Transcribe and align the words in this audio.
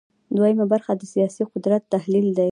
دویمه 0.35 0.65
برخه 0.73 0.91
د 0.97 1.03
سیاسي 1.13 1.43
قدرت 1.53 1.83
تحلیل 1.93 2.27
دی. 2.35 2.39